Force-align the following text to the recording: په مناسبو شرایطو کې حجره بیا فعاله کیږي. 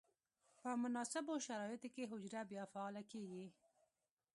په 0.61 0.69
مناسبو 0.81 1.33
شرایطو 1.47 1.87
کې 1.95 2.09
حجره 2.11 2.41
بیا 2.51 2.63
فعاله 2.71 3.01
کیږي. 3.11 3.45